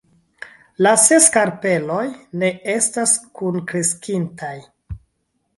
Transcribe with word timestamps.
La 0.85 0.93
ses 1.01 1.27
karpeloj 1.35 2.01
ne 2.45 2.51
estas 2.79 3.13
kunkreskintaj. 3.41 4.55